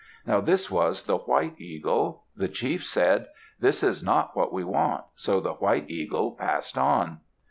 [0.25, 2.23] Now this was the white eagle.
[2.35, 3.27] The chief said,
[3.59, 7.19] "This is not what we want," so the white eagle passed on.